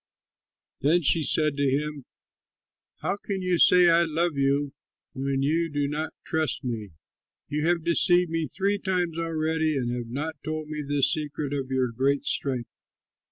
Then 0.79 1.03
she 1.03 1.21
said 1.21 1.55
to 1.57 1.69
him, 1.69 2.05
"How 3.03 3.17
can 3.17 3.43
you 3.43 3.59
say, 3.59 3.87
'I 3.87 4.05
love 4.05 4.35
you,' 4.35 4.73
when 5.13 5.43
you 5.43 5.69
do 5.69 5.87
not 5.87 6.09
trust 6.25 6.63
me? 6.63 6.93
You 7.49 7.67
have 7.67 7.83
deceived 7.83 8.31
me 8.31 8.47
three 8.47 8.79
times 8.79 9.19
already 9.19 9.77
and 9.77 9.91
have 9.95 10.07
not 10.09 10.37
told 10.43 10.69
me 10.69 10.81
the 10.81 11.03
secret 11.03 11.53
of 11.53 11.69
your 11.69 11.91
great 11.91 12.25
strength." 12.25 12.71